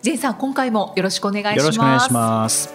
[0.00, 1.58] ジェンさん今回もよろしくお願いします。
[1.58, 2.74] よろしくお願いします。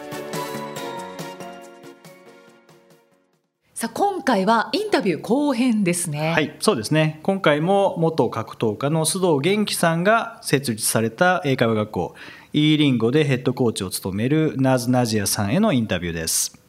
[3.73, 6.33] さあ今回はインタビュー後編ですね。
[6.33, 7.19] はいそうですね。
[7.23, 12.15] 今回も元格闘家の須藤元気さんが設立された英会話学校
[12.51, 16.59] e リンゴでヘッドコーチを務めるナズナジアさんへのインタビューです。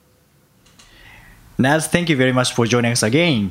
[1.59, 3.51] Naz, thank you very much for joining us again.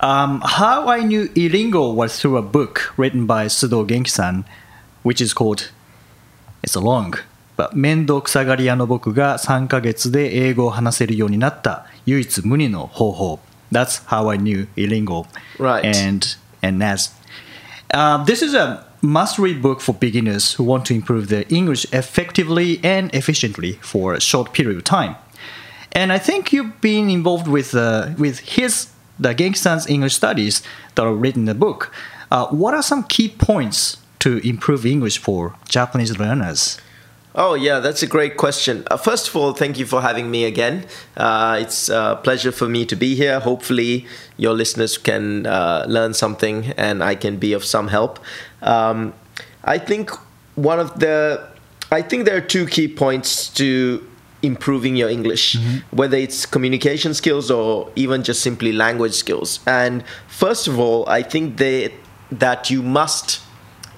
[0.00, 4.44] Um, how I knew Ilingo was through a book written by Sudo Genki-san,
[5.02, 5.70] which is called
[6.62, 7.14] It's long.
[7.56, 13.40] But 面倒くさがり屋の僕が3ヶ月で英語を話せるようになった唯一無二の方法。
[13.70, 15.26] That's how I knew Elingo.
[15.58, 15.84] Right.
[15.84, 17.12] And, and Naz.
[17.92, 21.44] Uh, um, this is a must read book for beginners who want to improve their
[21.48, 25.16] English effectively and efficiently for a short period of time.
[25.92, 30.62] And I think you've been involved with, uh, with his, the Genki-san's English studies
[30.94, 31.92] that are written in the book.
[32.30, 36.78] Uh, what are some key points to improve English for Japanese learners?
[37.34, 38.84] Oh, yeah, that's a great question.
[38.88, 40.84] Uh, first of all, thank you for having me again.
[41.16, 43.40] Uh, it's a pleasure for me to be here.
[43.40, 44.06] Hopefully,
[44.36, 48.20] your listeners can uh, learn something and I can be of some help.
[48.60, 49.12] Um,
[49.64, 50.10] I think
[50.54, 51.48] one of the,
[51.90, 54.06] I think there are two key points to
[54.42, 55.56] improving your English,
[55.90, 59.58] whether it's communication skills or even just simply language skills.
[59.66, 61.94] And first of all, I think they,
[62.30, 63.40] that you must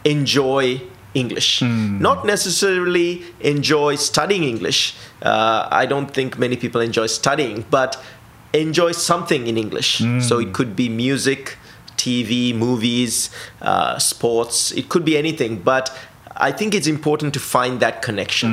[0.05, 0.81] enjoy
[1.15, 1.63] English.
[2.01, 4.95] Not necessarily enjoy studying English.
[5.23, 8.03] Uh, I don't think many people enjoy studying, but
[8.53, 9.99] enjoy something in English.
[10.21, 11.57] So it could be music,
[11.97, 13.31] TV, movies,
[13.63, 15.63] uh, sports, it could be anything.
[15.63, 15.97] But
[16.37, 18.51] I think it's important to find that connection.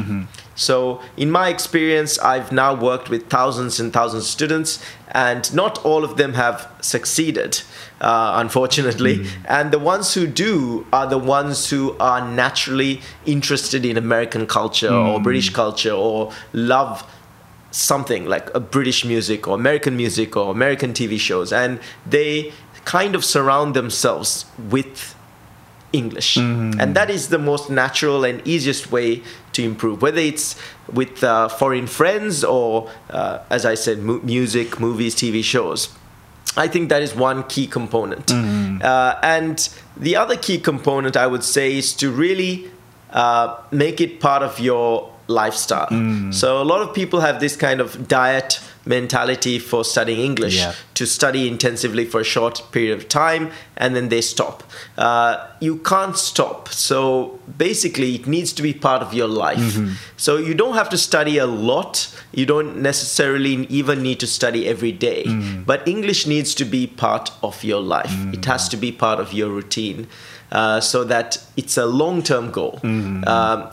[0.55, 4.79] So, in my experience, I've now worked with thousands and thousands of students,
[5.11, 7.61] and not all of them have succeeded,
[7.99, 9.25] uh, unfortunately.
[9.45, 14.93] And the ones who do are the ones who are naturally interested in American culture
[14.93, 17.05] or British culture or love
[17.71, 22.51] something like a British music or American music or American TV shows, and they
[22.85, 25.15] kind of surround themselves with
[25.93, 26.37] English.
[26.37, 29.21] And that is the most natural and easiest way
[29.53, 30.55] to improve, whether it's
[30.91, 35.89] with uh, foreign friends or, uh, as I said, mu- music, movies, TV shows.
[36.57, 38.31] I think that is one key component.
[38.31, 42.69] Uh, and the other key component, I would say, is to really
[43.11, 45.87] uh, make it part of your lifestyle.
[46.31, 50.73] So a lot of people have this kind of diet mentality for studying English Yeah.
[50.95, 54.63] to study intensively for a short period of time and then they stop.
[54.97, 56.69] Uh, you can't stop.
[56.69, 59.77] So basically, it needs to be part of your life.
[60.17, 62.07] So you don't have to study a lot.
[62.33, 65.23] You don't necessarily even need to study every day.
[65.65, 69.33] But English needs to be part of your life, it has to be part of
[69.33, 70.07] your routine
[70.51, 72.79] uh, so that it's a long term goal.
[72.83, 73.69] Um,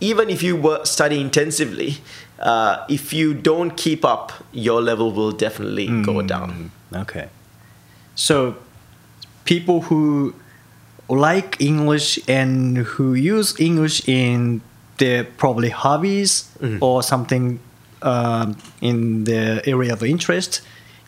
[0.00, 1.96] even if you work, study intensively,
[2.38, 6.70] uh, if you don't keep up, your level will definitely go down.
[6.94, 7.28] Okay.
[8.14, 8.56] So,
[9.44, 10.34] people who
[11.08, 14.60] like English and who use English in
[14.98, 16.50] their probably hobbies
[16.80, 17.60] or something
[18.02, 20.60] um, in the area of interest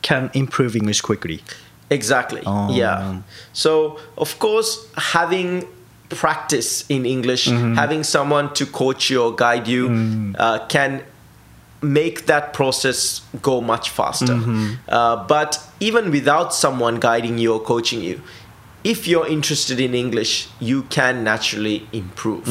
[0.02, 1.42] can improve English quickly.
[1.90, 2.42] Exactly.
[2.46, 2.72] Oh.
[2.72, 3.20] Yeah.
[3.52, 5.66] So, of course, having
[6.08, 11.02] practice in English, having someone to coach you or guide you uh, can
[11.82, 14.34] make that process go much faster.
[14.88, 18.20] Uh, but even without someone guiding you or coaching you,
[18.82, 22.48] if you're interested in English, you can naturally improve.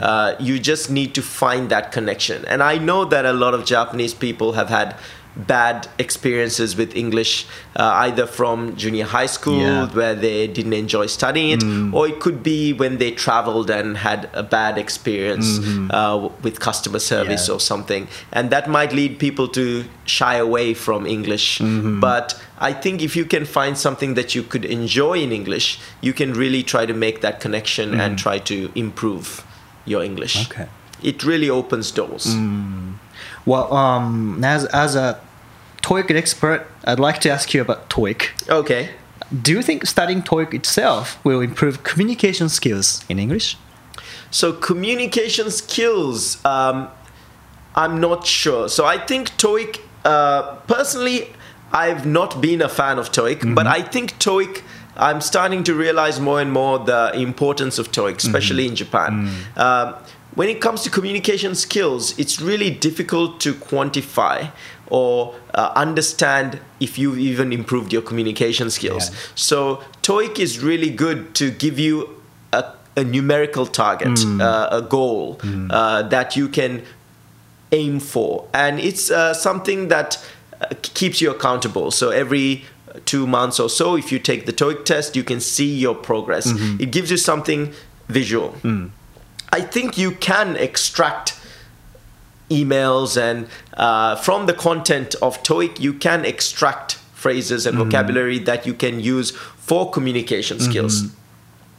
[0.00, 2.44] Uh, you just need to find that connection.
[2.46, 4.94] And I know that a lot of Japanese people have had
[5.36, 7.46] bad experiences with English,
[7.76, 9.86] uh, either from junior high school Yeah.
[9.88, 11.94] where they didn't enjoy studying it, mm.
[11.94, 15.90] or it could be when they traveled and had a bad experience mm-hmm.
[15.90, 17.54] uh, with customer service Yeah.
[17.54, 18.08] or something.
[18.32, 21.58] And that might lead people to shy away from English.
[21.58, 22.00] Mm-hmm.
[22.00, 26.12] But I think if you can find something that you could enjoy in English, you
[26.12, 28.22] can really try to make that connection and mm.
[28.22, 29.44] try to improve
[29.86, 30.50] your English.
[30.50, 30.66] Okay.
[31.02, 32.26] It really opens doors.
[32.26, 32.94] Mm.
[33.46, 35.20] Well, um, as, as a
[35.82, 38.48] TOEIC expert, I'd like to ask you about TOEIC.
[38.48, 38.90] Okay.
[39.42, 43.56] Do you think studying TOEIC itself will improve communication skills in English?
[44.30, 46.88] So communication skills, um,
[47.74, 48.68] I'm not sure.
[48.68, 51.32] So I think TOEIC, uh, personally,
[51.72, 54.62] I've not been a fan of TOEIC, but I think TOEIC.
[54.96, 59.30] I'm starting to realize more and more the importance of TOEIC, especially in Japan.
[59.56, 59.94] Um,
[60.34, 64.50] when it comes to communication skills, it's really difficult to quantify
[64.86, 69.10] or uh, understand if you've even improved your communication skills.
[69.10, 69.16] Yeah.
[69.34, 72.22] So TOEIC is really good to give you
[72.52, 75.40] a, a numerical target, uh, a goal
[75.70, 76.82] uh, that you can
[77.72, 80.18] aim for, and it's uh, something that
[80.60, 81.90] uh, keeps you accountable.
[81.92, 82.64] So every
[83.04, 86.46] two months or so, if you take the TOEIC test, you can see your progress.
[86.80, 87.72] It gives you something
[88.08, 88.56] visual.
[89.52, 91.40] I think you can extract
[92.50, 98.66] emails and uh, from the content of TOEIC, you can extract phrases and vocabulary that
[98.66, 101.04] you can use for communication skills.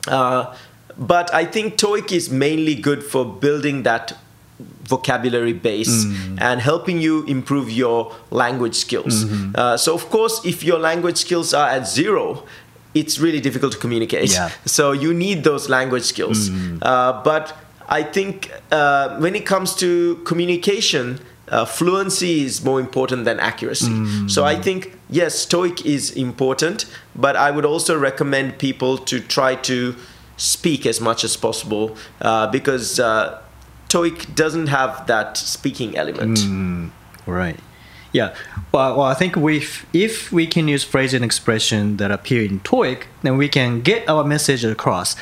[0.08, 0.56] Uh,
[0.98, 4.18] but I think TOEIC is mainly good for building that
[4.84, 6.06] vocabulary base
[6.38, 9.24] and helping you improve your language skills.
[9.56, 12.46] Uh, so, of course, if your language skills are at zero,
[12.94, 14.32] it's really difficult to communicate.
[14.34, 14.50] Yeah.
[14.66, 16.50] So you need those language skills.
[16.82, 17.54] Uh, but
[17.88, 23.92] I think uh, when it comes to communication, uh, fluency is more important than accuracy.
[24.28, 26.86] So I think yes, TOEIC is important,
[27.16, 29.96] but I would also recommend people to try to
[30.38, 33.42] speak as much as possible uh, because uh,
[33.90, 36.40] TOEIC doesn't have that speaking element.
[37.28, 37.60] Right.
[38.12, 38.36] Yeah.
[38.72, 39.64] Well, well, I think we,
[39.94, 44.08] if we can use phrase and expression that appear in TOEIC, then we can get
[44.10, 45.16] our message across.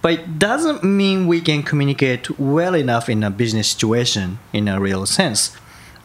[0.00, 4.80] But it doesn't mean we can communicate well enough in a business situation in a
[4.80, 5.56] real sense.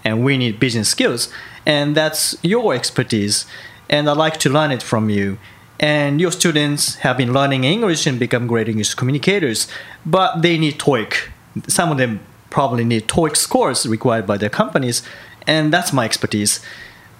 [0.04, 1.30] And we need business skills.
[1.66, 3.48] And that's your expertise.
[3.90, 5.40] And I'd like to learn it from you.
[5.80, 9.68] And your students have been learning English and become great English communicators,
[10.06, 11.30] but they need TOEIC.
[11.68, 12.20] Some of them
[12.50, 15.04] probably need TOEIC scores required by their companies,
[15.48, 16.60] and that's my expertise.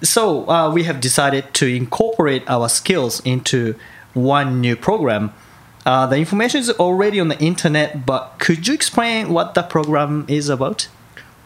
[0.02, 3.74] So uh, we have decided to incorporate our skills into
[4.14, 5.32] one new program.
[5.84, 10.24] Uh, the information is already on the internet, but could you explain what the program
[10.28, 10.88] is about?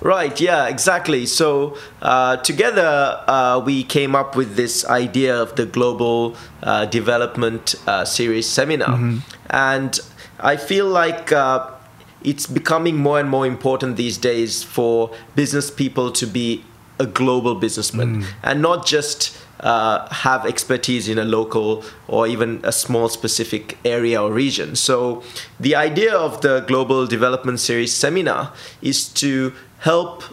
[0.01, 1.27] Right, yeah, exactly.
[1.27, 7.77] So, uh, together uh, we came up with this idea of the Global uh, Development
[7.87, 8.99] uh, Series seminar.
[9.49, 10.01] And
[10.41, 11.71] I feel like uh,
[12.25, 16.65] it's becoming more and more important these days for business people to be
[17.03, 22.73] a global businessman and not just uh, have expertise in a local or even a
[22.73, 24.75] small specific area or region.
[24.77, 25.23] So,
[25.61, 30.25] the idea of the Global Development Series seminar is to help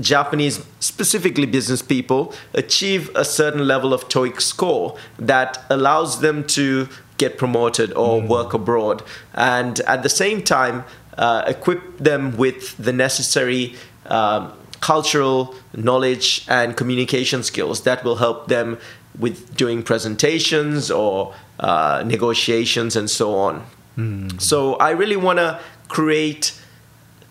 [0.00, 6.88] Japanese, specifically business people, achieve a certain level of TOEIC score that allows them to
[7.16, 9.02] get promoted or work abroad,
[9.34, 10.84] and at the same time,
[11.16, 13.74] uh, equip them with the necessary
[14.06, 14.52] um,
[14.84, 18.78] cultural knowledge and communication skills that will help them
[19.18, 23.64] with doing presentations or uh, negotiations and so on.
[23.94, 24.28] Hmm.
[24.38, 25.58] So I really want to
[25.88, 26.52] create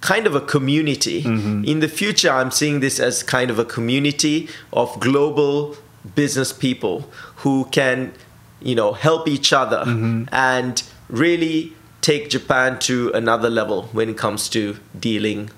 [0.02, 1.22] kind of a community.
[1.22, 1.64] Mm-hmm.
[1.66, 5.78] In the future, I'm seeing this as kind of a community of global
[6.16, 7.02] business people
[7.44, 8.14] who can,
[8.62, 10.24] you know, help each other mm-hmm.
[10.32, 15.52] and really take Japan to another level when it comes to dealing,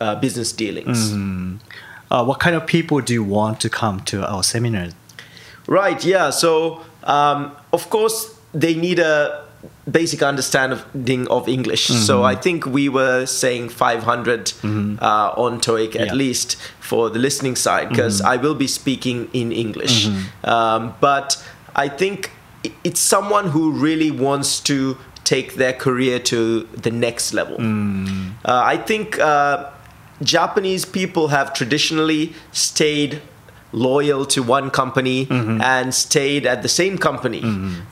[0.00, 1.12] uh, business dealings.
[2.10, 4.88] Uh, what kind of people do you want to come to our seminar?
[5.66, 6.30] Right, yeah.
[6.30, 9.44] So, um, of course, they need a
[9.90, 11.86] basic understanding of English.
[11.86, 16.14] So, I think we were saying 500 uh, on TOEIC at Yeah.
[16.14, 20.08] least for the listening side, because I will be speaking in English.
[20.44, 21.42] Um, but
[21.74, 22.30] I think
[22.84, 27.56] it's someone who really wants to take their career to the next level.
[28.44, 29.70] Uh, I think uh,
[30.22, 33.20] Japanese people have traditionally stayed
[33.72, 37.42] loyal to one company and stayed at the same company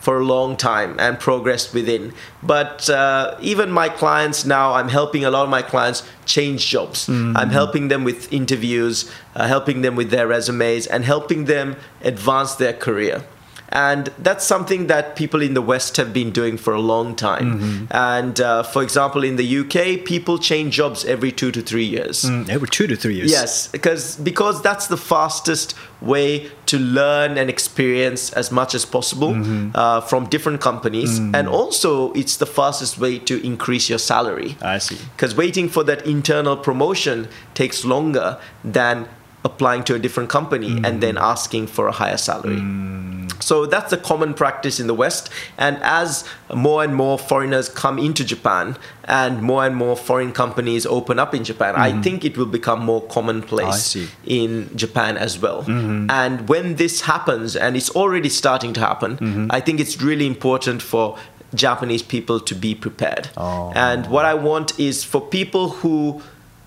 [0.01, 2.13] for a long time and progressed within.
[2.43, 7.09] But uh, even my clients now, I'm helping a lot of my clients change jobs.
[7.09, 12.55] I'm helping them with interviews, uh, helping them with their resumes, and helping them advance
[12.55, 13.25] their career.
[13.71, 17.89] And that's something that people in the West have been doing for a long time.
[17.91, 22.23] And uh, for example, in the UK, people change jobs every two to three years.
[22.23, 23.31] Mm, every two to three years.
[23.31, 29.35] Yes, because because that's the fastest way to learn and experience as much as possible
[29.75, 34.57] uh, from different companies, and also it's the fastest way to increase your salary.
[34.63, 34.99] I see.
[35.17, 39.09] Because waiting for that internal promotion takes longer than
[39.45, 41.01] applying to a different company and mm.
[41.01, 42.57] then asking for a higher salary.
[42.57, 43.43] Mm.
[43.43, 45.29] So that's a common practice in the West.
[45.59, 46.25] And as
[46.55, 51.35] more and more foreigners come into Japan and more and more foreign companies open up
[51.35, 52.03] in Japan, I mm.
[52.03, 55.63] think it will become more commonplace in Japan as well.
[55.63, 56.11] Mm-hmm.
[56.11, 59.47] And when this happens, and it's already starting to happen, mm-hmm.
[59.51, 61.19] I think it's really important for
[61.55, 63.29] Japanese people to be prepared.
[63.37, 63.73] Oh.
[63.75, 66.23] And what I want is for people who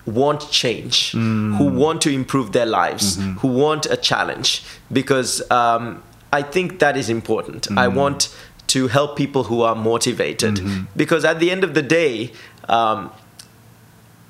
[0.08, 4.62] want change, who want to improve their lives, who want a challenge,
[4.92, 7.68] because um, I think that is important.
[7.76, 8.28] I want
[8.68, 10.60] to help people who are motivated,
[10.96, 12.32] because at the end of the day,
[12.68, 13.10] um,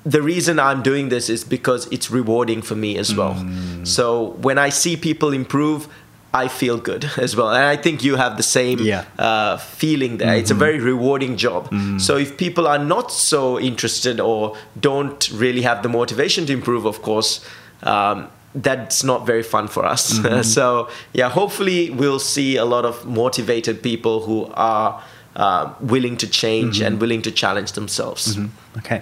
[0.05, 3.35] the reason I'm doing this is because it's rewarding for me as well.
[3.83, 5.87] So when I see people improve,
[6.33, 7.49] I feel good as well.
[7.49, 9.03] And I think you have the same Yeah.
[9.17, 10.35] uh, feeling there.
[10.35, 11.69] It's a very rewarding job.
[11.99, 16.85] So if people are not so interested or don't really have the motivation to improve,
[16.85, 17.41] of course,
[17.83, 20.19] um, that's not very fun for us.
[20.53, 25.01] so yeah, hopefully we'll see a lot of motivated people who are
[25.35, 28.37] uh, willing to change and willing to challenge themselves.
[28.77, 29.01] Okay.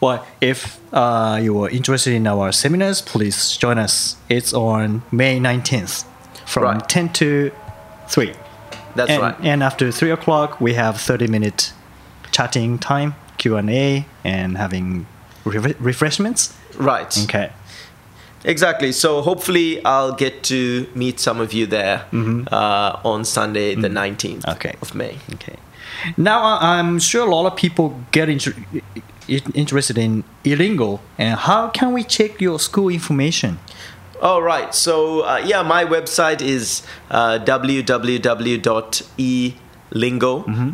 [0.00, 4.16] Well, if uh, you are interested in our seminars, please join us.
[4.28, 6.04] It's on May 19th
[6.46, 6.88] from Right.
[6.88, 7.50] 10 to
[8.08, 8.32] 3.
[8.94, 9.36] That's and, right.
[9.42, 11.72] And after 3 o'clock, we have 30 minute
[12.30, 15.06] chatting time, Q&A, and having
[15.44, 16.54] re- refreshments.
[16.76, 17.16] Right.
[17.24, 17.50] Okay.
[18.44, 18.92] Exactly.
[18.92, 22.52] So hopefully I'll get to meet some of you there mm-hmm.
[22.52, 24.16] uh, on Sunday, the mm-hmm.
[24.16, 24.74] 19th Okay.
[24.82, 25.18] of May.
[25.34, 25.56] Okay.
[26.16, 28.54] Now I- I'm sure a lot of people get inter-
[29.54, 33.58] interested in Elingo, and how can we check your school information?
[34.24, 34.74] All right.
[34.74, 37.94] So uh, yeah, my website is uh, www.elingo.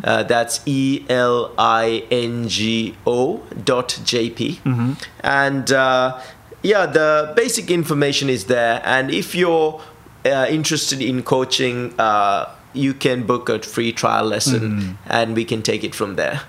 [0.03, 4.97] Uh, that's E L I N G O dot JP.
[5.21, 6.19] And uh,
[6.63, 8.81] yeah, the basic information is there.
[8.85, 9.81] And if you're
[10.25, 15.61] uh, interested in coaching, uh, you can book a free trial lesson, and we can
[15.61, 16.41] take it from there.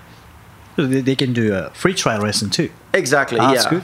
[0.77, 2.69] They can do a free trial lesson too.
[2.93, 3.39] Exactly.
[3.39, 3.55] Ah, yeah.
[3.55, 3.83] That's good.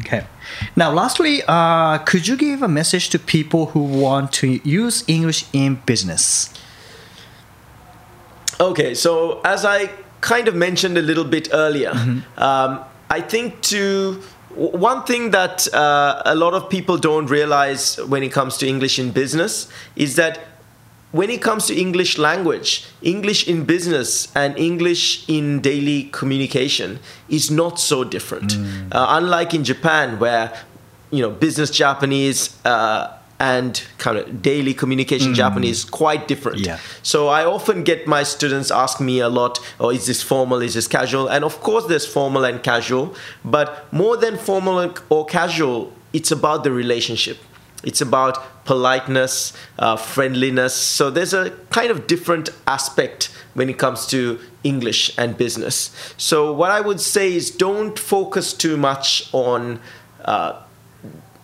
[0.00, 0.26] Okay.
[0.74, 5.46] Now, lastly, uh, could you give a message to people who want to use English
[5.52, 6.50] in business?
[8.58, 11.90] Okay, so as I kind of mentioned a little bit earlier,
[12.36, 14.22] um, I think to
[14.56, 18.98] one thing that uh, a lot of people don't realize when it comes to English
[18.98, 20.40] in business is that
[21.12, 26.98] when it comes to English language, English in business and English in daily communication
[27.28, 28.56] is not so different.
[28.92, 30.52] Uh, unlike in Japan, where
[31.10, 36.60] you know business Japanese uh, and kind of daily communication Japanese quite different.
[36.60, 36.78] Yeah.
[37.02, 40.74] So I often get my students ask me a lot, oh, is this formal, is
[40.74, 41.28] this casual?
[41.28, 46.64] And of course, there's formal and casual, but more than formal or casual, it's about
[46.64, 47.38] the relationship.
[47.84, 50.74] It's about politeness, uh, friendliness.
[50.74, 55.90] So there's a kind of different aspect when it comes to English and business.
[56.16, 59.80] So what I would say is don't focus too much on
[60.24, 60.60] uh,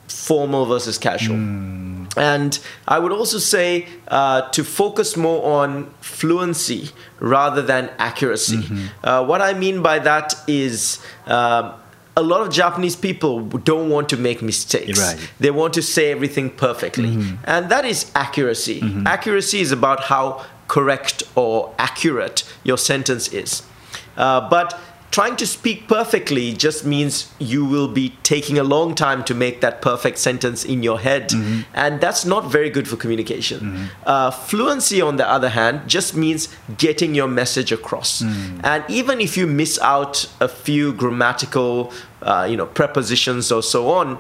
[0.09, 1.37] formal versus casual.
[2.17, 8.59] And I would also say uh, to focus more on fluency rather than accuracy.
[9.03, 11.75] Uh, what I mean by that is um
[12.16, 15.00] a lot of Japanese people don't want to make mistakes.
[15.00, 15.31] Right.
[15.40, 17.37] They want to say everything perfectly.
[17.45, 18.83] And that is accuracy.
[19.07, 23.62] Accuracy is about how correct or accurate your sentence is.
[24.16, 24.78] Uh, but
[25.12, 29.61] trying to speak perfectly just means you will be taking a long time to make
[29.61, 31.31] that perfect sentence in your head.
[31.75, 33.90] And that's not very good for communication.
[34.07, 38.23] Uh, fluency, on the other hand, just means getting your message across.
[38.64, 41.92] And even if you miss out a few grammatical,
[42.23, 44.19] uh, you know, prepositions or so on,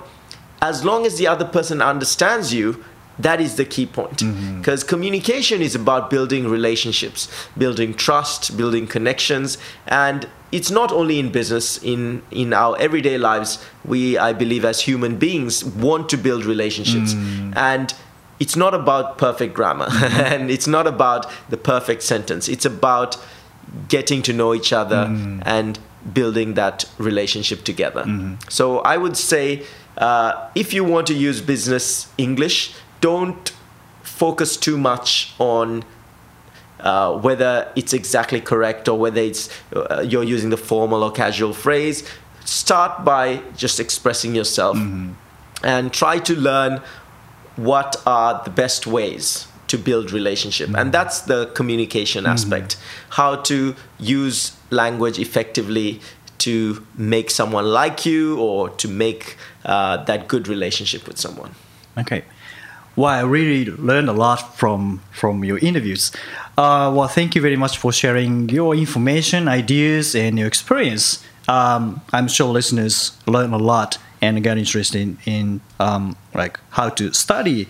[0.60, 2.84] as long as the other person understands you,
[3.18, 4.18] that is the key point.
[4.18, 4.58] Mm-hmm.
[4.58, 11.32] Because communication is about building relationships, building trust, building connections, and it's not only in
[11.32, 16.44] business, in, in our everyday lives, we, I believe, as human beings, want to build
[16.44, 17.14] relationships.
[17.14, 17.56] Mm.
[17.56, 17.94] And
[18.38, 20.20] it's not about perfect grammar mm-hmm.
[20.32, 22.48] and it's not about the perfect sentence.
[22.48, 23.16] It's about
[23.88, 25.42] getting to know each other mm.
[25.46, 25.78] and
[26.12, 28.02] building that relationship together.
[28.02, 28.34] Mm-hmm.
[28.48, 29.64] So I would say
[29.96, 33.52] uh, if you want to use business English, don't
[34.02, 35.84] focus too much on
[36.80, 41.52] uh, whether it's exactly correct or whether it's uh, you're using the formal or casual
[41.52, 42.08] phrase.
[42.44, 44.76] Start by just expressing yourself
[45.62, 46.80] and try to learn
[47.56, 50.70] what are the best ways to build relationship.
[50.76, 52.76] And that's the communication aspect.
[53.10, 56.00] How to use language effectively
[56.38, 61.54] to make someone like you or to make uh, that good relationship with someone.
[61.96, 62.24] Okay.
[62.94, 66.12] Well, I really learned a lot from from your interviews.
[66.58, 71.24] Uh, well, thank you very much for sharing your information, ideas, and your experience.
[71.48, 76.90] Um, I'm sure listeners learn a lot and got interested in, in um, like how
[76.90, 77.66] to study,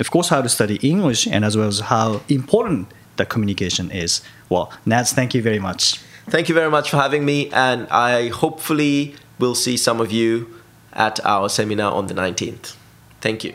[0.00, 4.22] of course, how to study English, and as well as how important the communication is.
[4.48, 5.98] Well, Nats, thank you very much.
[6.28, 10.52] Thank you very much for having me, and I hopefully will see some of you
[10.92, 12.74] at our seminar on the 19th.
[13.20, 13.54] Thank you.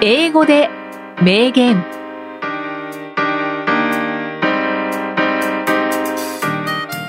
[0.00, 0.70] 英語で
[1.20, 1.84] 名言。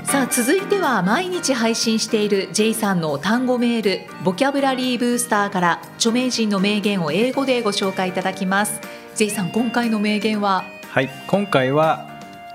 [0.06, 8.82] さあ続いては毎日配信している J さんの単語メールボキャブラリーブースターから著名人の名言を英語でご紹介いただきます。
[9.16, 10.64] J さん今回の名言は？
[10.90, 12.10] はい、今回は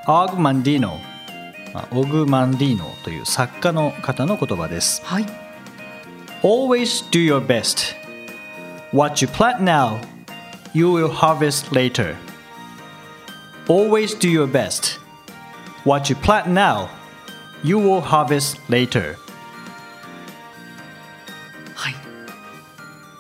[0.09, 0.99] オグマンディーノ、
[1.73, 5.01] まあオグマンディーノという作家の方の言葉です。
[5.05, 5.27] はい。
[6.43, 7.95] Always do your best.
[8.93, 9.99] What you plant now,
[10.75, 12.17] you will harvest later.
[13.69, 14.99] Always do your best.
[15.85, 16.89] What you plant now,
[17.63, 19.17] you will harvest later.
[21.75, 21.95] はい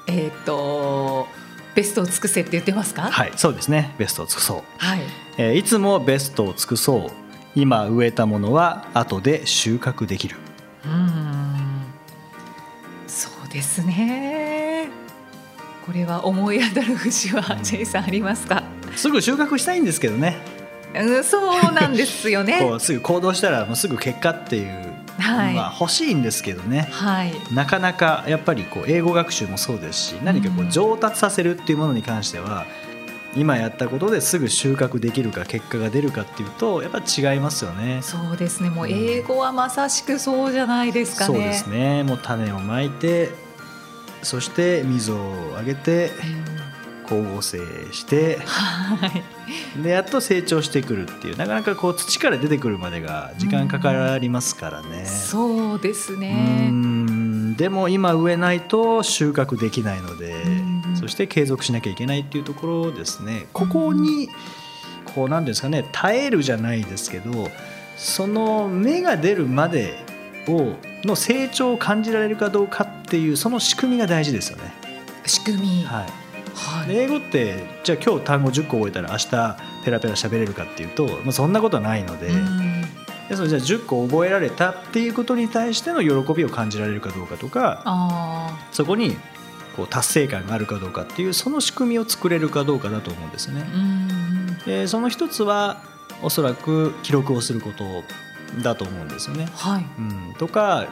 [0.09, 1.27] えーっと
[1.75, 3.03] ベストを尽くせって言ってますか？
[3.11, 3.95] はい、そうですね。
[3.99, 4.63] ベストを尽くそう。
[4.79, 5.01] はい
[5.39, 7.11] えーいつもベストを尽くそう。
[7.57, 10.37] 今植えたものは後で収穫できる。
[10.85, 11.85] うーん
[13.07, 14.89] そうですね
[15.85, 18.63] これは思い当たる節は J さんありますか、
[18.97, 20.39] すぐ収穫したいんですけどね。
[20.95, 22.61] うん、そうなんですよね。
[22.61, 25.55] こうすぐ行動したらもうすぐ結果っていうはい。
[25.55, 27.33] のが欲しいんですけどね、はい。
[27.53, 30.69] なかなかやっぱりこう英語学習もそうですし何かこうん。
[30.69, 32.65] う上達させるっていうものに関しては
[33.37, 38.01] 今やったことですぐ収穫できるか結果が出るかっていうとやっぱ違いますよね。
[38.03, 38.71] そうですね。
[38.71, 41.35] もう英語はまさしくそうじゃないですかね。
[41.35, 42.05] そうですね。
[42.05, 43.31] もう種をまいて
[44.25, 46.11] そして水をあげて
[46.49, 46.55] うん
[47.07, 47.59] 光合成
[47.93, 49.83] してはい。
[49.83, 55.05] でやっと成長してくるっていうなかなかこう土から出てくるまでが時間かかりますからね。
[55.05, 57.57] そうですうねん。
[57.57, 60.49] でも今植えないと収穫できないのでう
[60.93, 63.49] んそして継続しなきゃいけないっていうところですね。
[63.53, 64.31] ここに
[65.15, 67.51] こうなんですかね耐えるじゃないですけど
[67.97, 70.03] その芽が出るまで
[70.49, 74.73] をの成長を感じられるかどうかっていうその仕組みが大事ですよね。
[75.27, 76.07] 仕組みはい、
[76.55, 82.29] はいで英語ってじゃあ今日単語10個覚えたら明日ペラペラ喋れるかっていうと、まあ、そんなことはないので。
[82.29, 82.75] うん
[83.29, 89.17] でそのじゃあ10個覚えられたっていうことに対しての喜びを感じられるかどうかとかあそこに
[89.77, 93.75] こう達成感があるかどうかっていうその仕組みを作れるかどうかだと思うんですねー。
[93.75, 95.83] うんでその一つは
[96.23, 97.85] おそらく記録をすること
[98.63, 99.49] だと思うんですよね。
[99.55, 99.87] はい。
[99.99, 100.87] うん、とか、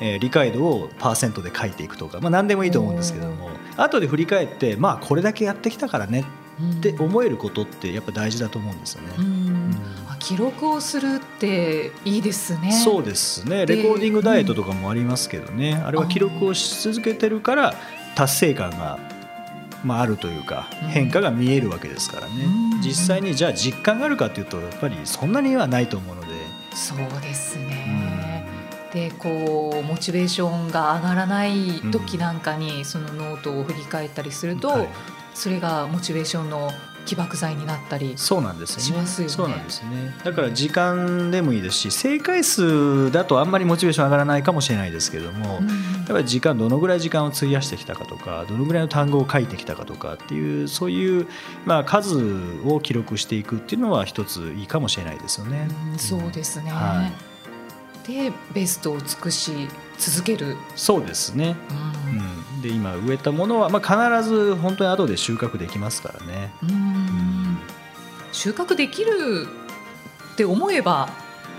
[0.00, 6.24] えー理解度をパーセントで書いていくとか、まあ、何でもいいと思うんですけども後で振り返ってまあこれだけやってきたからね
[6.78, 9.14] って思えることってやっぱ大事だと思うんですよね。
[9.18, 9.74] うん。
[10.18, 12.72] 記録をするっていいですね。
[12.72, 13.66] そうですね。
[13.66, 17.74] でレコーディングダイエットとかもありますけどね、あれは記録をし続けてるから
[18.14, 18.98] 達成感が、
[19.84, 20.88] まあ、あるというかうん。
[20.88, 22.32] 変化が見えるわけですからね、
[22.74, 22.80] うん。
[22.80, 26.25] 実際にじゃあ実感があるかというとやっぱりそんなにはないと思うので、
[26.76, 27.68] そうですうん。
[27.68, 28.46] ね、
[28.92, 34.88] でこうモチベーションが上がらない時なんかにそのノートを振り返ったりすると、はい。
[35.34, 36.70] それがモチベーションの
[37.06, 38.82] 起爆剤になったりそうなんですよね。
[38.82, 39.34] しますよね。
[39.34, 40.14] そうなんですね。
[40.24, 51.26] だから時間でもいいですし正解数だとあんまりモチベーション上がらないかもしれないですけども、うんやっぱり時間どのぐらい時間を費やしてきたかとかどのぐらいの単語を書いてきたかとかっていうそういう、
[51.64, 52.16] まあ、数
[52.64, 55.68] を記録していくっていうのは一ついいかもしれないですよね。
[55.92, 57.10] うんそうですね、は
[58.06, 61.56] でベストを尽くし続ける、そうですね、
[62.06, 62.55] うん。
[62.55, 66.52] うん、で今植えたものは、まあ、必ず本当に後で収穫できますからね。
[66.62, 67.58] うん
[68.32, 69.46] 収穫できる
[70.34, 71.08] って思えば、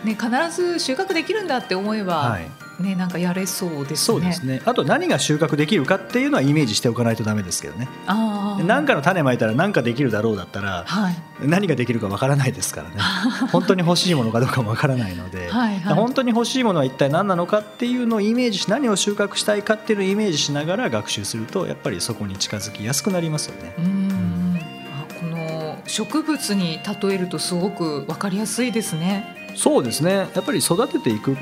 [0.03, 3.95] ね、必ず収穫できるんだって思えば、はいね、なんかやれそうですね。
[3.97, 4.61] そうですね。
[4.65, 7.87] あと何が収穫できるかっていうのはイメージしておかないとダメですけどね。
[8.05, 11.15] 何かの種まいたら何かできるだろうだったらはい。
[11.41, 12.95] 何ができるかわからないですからね。
[13.51, 15.95] 本当に欲しいものかどうかもわからないので、はいはい。
[15.95, 23.73] 本当に欲しいものは一体何なのかっていうのをイメージし何を収穫したいかっていうのをイメージしながら学習するとやっぱりそこに近づきやすくなりますよね。
[23.79, 24.59] うん。
[25.01, 29.35] あこの植物に例えるとすごくわかりやすいですね。
[29.55, 30.27] そうですね。
[30.35, 31.35] やっぱり育てていくっ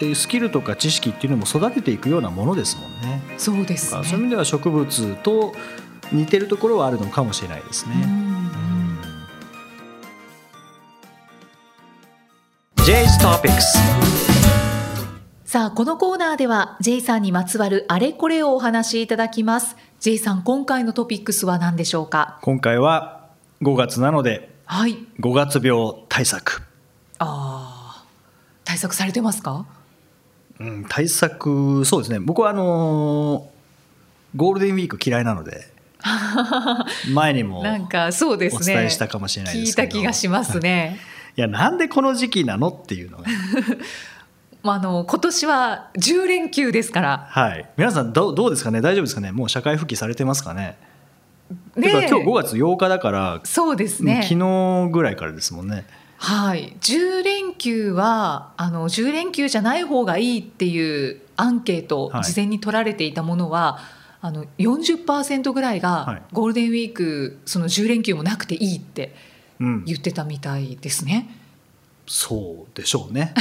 [0.00, 3.22] ていうスキルとか知識っていうのも育てていくようなものですもんね。
[3.38, 4.02] そうですね。
[4.04, 5.54] そういう意味では植物と
[6.10, 7.94] 似てるところはあるのかもしれないですね。
[12.76, 13.60] J's Topics
[15.44, 19.76] さあこのコーナーでは J さんにまつわるあれこれをお話しいただきます。
[20.00, 22.38] J さん今回のトピックスは何でしょうか？
[22.42, 23.28] 今回は
[23.60, 24.96] 5月なのではい。
[25.20, 26.62] 5月病対策、
[27.18, 28.04] ああ
[28.64, 29.66] 対策されてますか？
[30.60, 32.20] うん、対策そうですね。
[32.20, 33.60] 僕はあのー
[34.36, 35.66] ゴールデンウィーク嫌いなので
[37.12, 38.74] 前にもなんかそうですね。
[38.74, 39.86] お伝えしたかもしれないですけど。
[39.86, 41.00] 聞いた気がしますね。
[41.36, 43.24] いやなんでこの時期なのっていうのが。
[44.62, 47.26] まああの今年は10連休ですから。
[47.30, 47.68] はい。
[47.76, 48.80] 皆さんどうどうですかね？
[48.80, 49.32] 大丈夫ですかね？
[49.32, 50.76] もう社会復帰されてますかね？
[51.76, 54.22] ね今日5月8日だから、そうですね。
[54.22, 55.84] 昨日ぐらいからですもんね
[56.22, 62.24] はい、10連休はあの10連休じゃない方がいいっていうアンケート、はい。
[62.24, 63.78] 事前に取られていたものは
[64.20, 66.16] あの40%ぐらいはい。
[66.16, 69.14] がゴールデンウィークその10連休もなくていいって
[69.60, 69.84] うん。
[69.86, 71.34] 言ってたみたいですね。
[72.06, 73.32] そうでしょうね。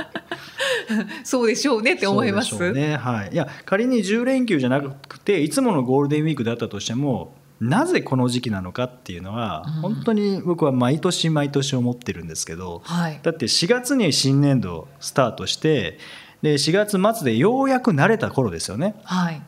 [1.24, 2.72] そうでしょうねって思います。
[2.72, 2.96] ね。
[2.96, 9.72] はい、いや仮に10連休じゃなくていつものゴールデンウィークだったとしてもなぜこの時期なのかっていうのは、うん。
[9.82, 15.98] 本当に僕は毎年毎年思ってるんですけどはい、だって4月に新年度スタートして
[16.42, 18.94] で4月末でようやく慣れた頃ですよね。
[19.04, 19.42] はい、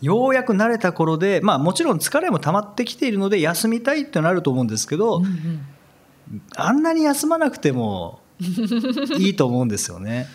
[0.00, 6.42] ようやく慣れた頃でまあもちろん疲れも溜まってきているので休みたいってなると思うんですけど、うんうん。
[6.54, 8.20] あんなに休まなくても
[9.18, 10.28] いいと思うんですよね。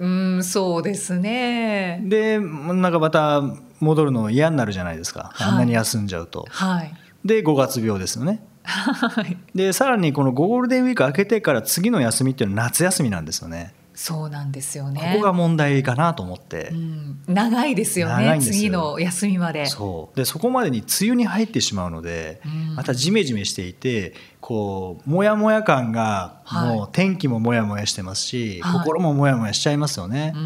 [0.00, 0.06] う
[0.38, 2.02] ん、そうですね。
[2.04, 3.40] でなんかまた
[3.80, 6.46] 戻るの嫌になるじゃないですか、はいあんなに休んじゃうと。
[6.48, 8.42] はい、で5月病ですよね。
[8.64, 13.74] はい、でさらにこのゴールデンウィーク明けてから次の休みっていうのは夏休みなんですよね。
[13.96, 15.12] そうなんですよね。
[15.14, 16.68] ここが問題かなと思って。
[16.70, 18.38] うん、長いですよね。
[18.42, 19.64] 次の休みまで。
[19.64, 20.16] そう。
[20.16, 22.74] でそこまでに梅雨に入ってしまうので、うん。
[22.76, 26.76] またジメジメしていてこうモヤモヤ感がはい。
[26.76, 28.78] もう天気もモヤモヤしてますし、はい。
[28.80, 30.42] 心もモヤモヤしちゃいますよね、うん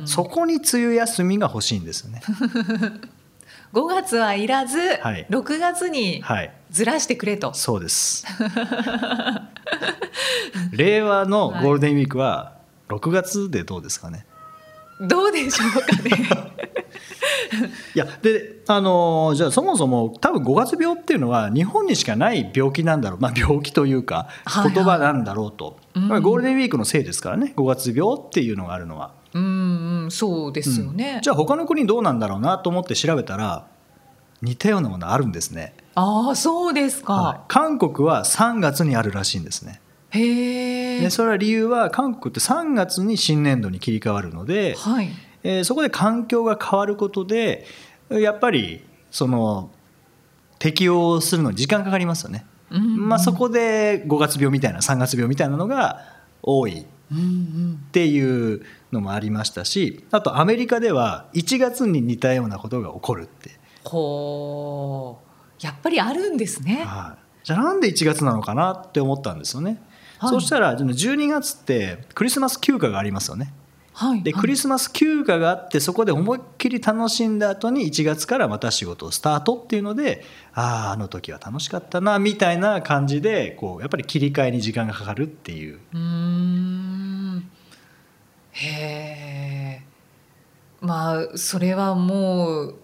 [0.00, 0.06] うん。
[0.06, 2.22] そこに梅雨休みが欲しいんですよね。
[3.74, 5.26] 5月はいらず、はい。
[5.28, 6.54] 6月にはい。
[6.70, 8.24] ずらしてくれと、そうです。
[10.72, 12.53] 令和のゴールデンウィークは
[12.88, 14.26] 6月でどうですかね、
[15.00, 16.54] どうでしょうかね。
[17.94, 24.74] いやであのーじゃあそもそも多分5月病っていうのは日本にしかない病気なんだろう、まあ、病気というかはいはい。
[24.74, 26.08] 言葉なんだろうと、うん。
[26.08, 27.52] まあゴールデンウィークのせいですからね。
[27.56, 29.12] 5月病っていうのがあるのは。
[29.32, 29.42] うん
[30.04, 30.10] うん。
[30.10, 33.66] そうですよね、じゃあ他の国どうなんだろうなと思って調べたら
[34.42, 37.40] 似たようなものあるんですね、ああそうですか、はい。
[37.48, 39.80] 韓国は3月にあるらしいんですね
[40.20, 45.10] でそれは理由は韓国って3月に新年度に切り替わるので、はい。
[45.42, 47.66] えーそこで環境が変わることで
[48.08, 49.70] やっぱりその
[50.58, 53.08] 適応するのに時間かかりますよね、うんうん。
[53.08, 56.00] まあ、そこで5月病みたいな3月病みたいなのが
[56.42, 56.86] 多いっ
[57.92, 63.50] ていうのもありましたしあとアメリカでは1月に似たようなことが起こるって、
[63.84, 66.84] ほうやっぱりあるんですね。
[66.86, 69.82] はい、じゃあなんで1月なのかなって思ったんですよね、
[70.18, 70.30] はい。
[70.30, 73.52] そしたら12月ってクリスマス休暇がありますよね。
[73.92, 74.10] はい。
[74.10, 74.22] はい。
[74.22, 85.78] でクリスマス休暇があってそこで思いっきり楽しんだ後に1月からまた仕事をスタートっていうのであああの時は楽しかったなみたいな感じでこうやっぱり切り替えに時間がかかるっていう。
[85.92, 87.50] うーん。
[88.52, 89.82] へえ
[90.80, 92.74] まあそれはもう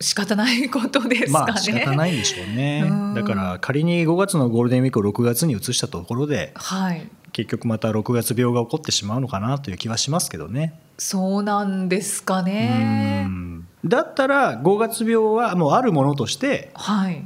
[0.00, 1.46] 仕方ないことですかね。
[1.46, 10.78] まあ仕方ないんでしょうねうんだから仮に5月のゴールデンウィークを6月に移したところではい結局また6月病が起こってしまうのかなという気はしますけどね。
[10.98, 13.24] そうなんですかうね。
[13.24, 17.24] んだったら5月病はもうあるものとしてはい。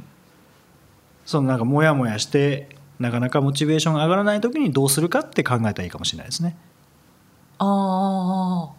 [1.25, 6.57] そのなんかモヤモヤしてなかなかモチベーションが上がらない時にどうするかって考えたらいいかもしれないですね。
[7.59, 8.78] ああ、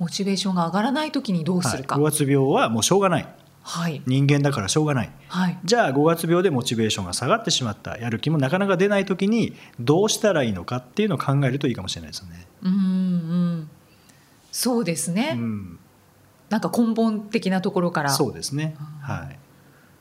[0.00, 1.94] モチベーションが上がらないときにどうするか。
[1.94, 3.28] はい、5月病はもうしょうがない
[3.62, 4.02] はい。
[4.06, 5.58] 人間だからしょうがないはい。
[5.62, 12.46] じゃあ5月病でモチベーションが下がってしまったやる気もなかなか出ない時にどうしたらいいのかっていうのを考えるといいかもしれないですよね。
[12.62, 13.70] うんうん。
[14.50, 15.34] そうですね。
[15.36, 15.78] うん、
[16.48, 18.10] なんか根本的なところから。
[18.10, 19.38] そうですね、はい、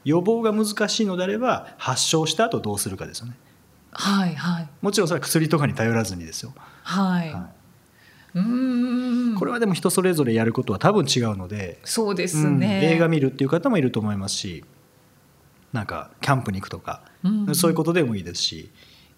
[0.06, 3.34] 予防が難しいのであれば発症した後どうするかですよね
[3.92, 7.34] はいはいもちろんそれは薬とかに頼らずにですよ、はい。
[7.34, 7.50] は
[8.36, 9.29] うーん。
[9.40, 12.82] い、これはでも人それぞれやることは多分違うのでそうですうんね。
[12.94, 14.64] 映画見るっていう方もいると思いますし
[15.74, 18.72] なんかキャンプに行くとか、うんそういうことでもいいですし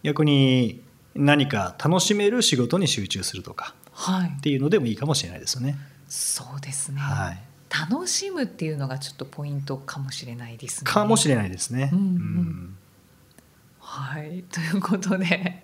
[0.03, 0.83] 逆に
[1.15, 4.41] 何か楽しめる仕事に集中するとかはいっ。
[4.41, 5.77] ていうのでもいいかもしれないですよね。
[6.07, 6.99] そうですね。
[6.99, 7.41] はい、
[7.91, 10.91] 楽しむっていうのがちょっとポイントかもしれないですね。
[10.91, 11.89] かもしれないですね。
[11.93, 12.77] うんうん
[13.91, 14.43] はい。
[14.49, 15.61] ということで。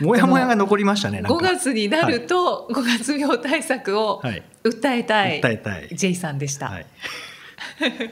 [0.00, 4.42] もやもやが残りましたねなん5か月になると5月病対策をはい。
[4.64, 5.88] 訴えたい訴えたい。
[5.92, 6.86] J さんでした、はい。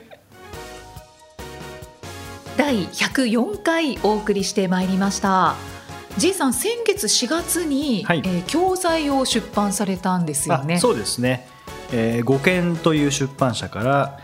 [2.59, 5.55] 第104回お送りしてまいりました。
[6.19, 8.23] J さん先月4月に、はい。
[8.23, 10.75] えー教材を出版されたんですよね。
[10.75, 11.49] あそうですね、
[11.93, 14.19] えー、五研という出版社から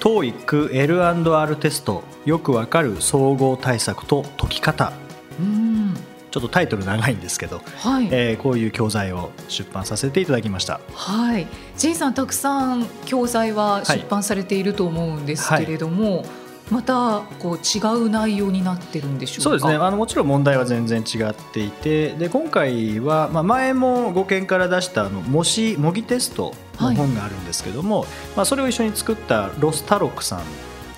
[0.00, 4.92] TOEIC L&R テストよくわかる総合対策と解き方。
[5.40, 5.94] うん。
[6.30, 10.80] ちょっとタイトル長いんですけど、はい、えーこういう教材を出版させていただきました。
[10.92, 11.46] はい、
[11.78, 16.26] J さんたくさん教材は出版されていると思うんですけれども、
[16.70, 19.42] またこう違う内容になってるんでしょうか？
[19.44, 19.76] そうですね。
[19.76, 30.42] あのもちろん問題は全然違っていてで今回は、まあ、前も5件から出したあの模試模擬テストの本があるんですけども、まあ、それを一緒に作ったロスタロックさん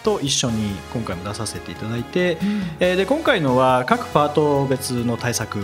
[0.02, 2.62] と一緒に今回も出させていただいて、うん。
[2.80, 5.62] えーで今回のは各パート別の対策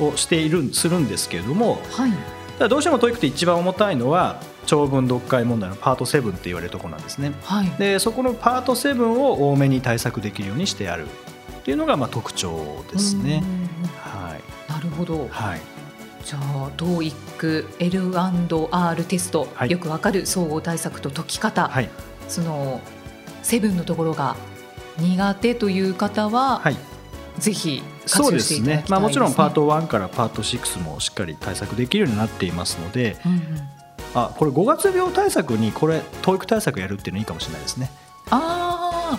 [0.00, 2.12] をしているするんですけれどもはい、
[2.58, 7.32] ただどうしてもトイックって一番重たいのは長文読解問題のパート7って言われるところなんですね。
[7.42, 13.42] はい、でそこのパート7を多めに対策できるようにしてあるっていうのがまあ特徴ですね。
[13.44, 13.88] うん。
[13.88, 15.28] はい、なるほど。
[15.30, 15.60] はい、
[16.24, 19.70] じゃあ TOEIC L&R テスト、はい。
[19.70, 21.88] よくわかる総合対策と解き方、はい、
[22.28, 22.80] その
[23.42, 24.36] セブンのところが
[24.98, 26.76] 苦手という方は、はい、
[27.38, 28.84] ぜひそうです、ね。
[28.88, 33.40] まあ、もちろんパート1からパート6もしっかり対策できるようになっていますのでうんうん、
[34.14, 37.90] あこれ5月病対策にこれ TOEIC 対策やるっていうのいいかもしれないですね、
[38.30, 39.18] あ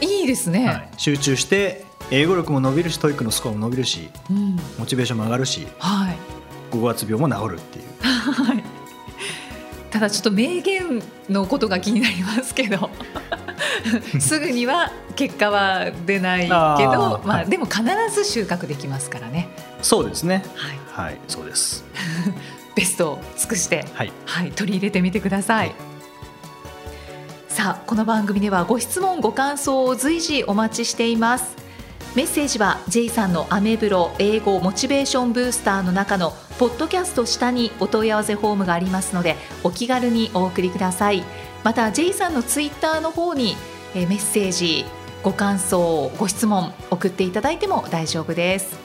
[0.00, 0.66] いいですね。
[0.66, 5.66] はい、集中して英語力も伸びるし TOEIC のスコアも伸びるしうん、モチベーションも上がるし。
[5.78, 6.33] はい。
[6.70, 7.84] 5月病も治るっていう。
[8.00, 8.64] はい。
[9.90, 12.90] ただちょっと名言のことが気になりますけど。
[14.18, 16.54] すぐには結果は出ないけど
[17.24, 17.46] まあ、はい。
[17.46, 19.48] でも必ず収穫できますからね、
[19.82, 20.44] そうですね。
[20.54, 21.84] はい、はいそうです。
[22.74, 24.12] ベストを尽くして、はい。
[24.24, 25.74] はい、取り入れてみてください。
[27.54, 31.54] さあこの番組ではご質問ご感想を随時お待ちしています
[32.14, 41.24] メッセージは J さんのアメブロ英語モチベーションブースターの中のポッドキャスト下にお問い合わせフォームがありますのでお気軽にお送りください
[41.64, 43.56] また J さんのツイッターの方に
[43.96, 44.84] えーメッセージ
[45.24, 48.78] ご感想ご質問送っていただいても大丈夫です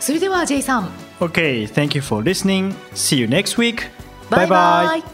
[0.00, 2.74] それでは J さん Okay, thank you for listening.
[2.92, 3.88] See you next week.
[4.30, 4.98] Bye bye.
[4.98, 5.04] イ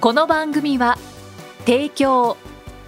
[0.00, 0.96] この番組は
[1.66, 2.38] 提供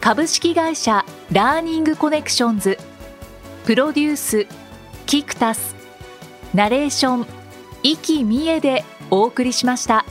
[0.00, 2.78] 株式会社ラーニングコネクションズ
[3.66, 4.46] プロデュース
[5.06, 5.74] キクタス
[6.54, 7.26] ナレーション
[7.82, 10.04] 生きみえでお送りしました。